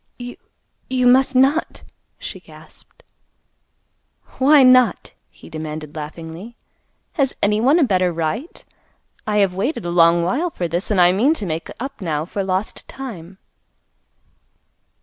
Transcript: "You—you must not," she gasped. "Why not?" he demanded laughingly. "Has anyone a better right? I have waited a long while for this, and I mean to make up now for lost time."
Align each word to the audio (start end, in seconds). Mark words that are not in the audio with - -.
"You—you 0.17 1.05
must 1.05 1.35
not," 1.35 1.83
she 2.17 2.39
gasped. 2.39 3.03
"Why 4.39 4.63
not?" 4.63 5.13
he 5.29 5.47
demanded 5.47 5.95
laughingly. 5.95 6.55
"Has 7.11 7.37
anyone 7.43 7.77
a 7.77 7.83
better 7.83 8.11
right? 8.11 8.65
I 9.27 9.37
have 9.37 9.53
waited 9.53 9.85
a 9.85 9.91
long 9.91 10.23
while 10.23 10.49
for 10.49 10.67
this, 10.67 10.89
and 10.89 10.99
I 10.99 11.11
mean 11.11 11.35
to 11.35 11.45
make 11.45 11.69
up 11.79 12.01
now 12.01 12.25
for 12.25 12.43
lost 12.43 12.87
time." 12.87 13.37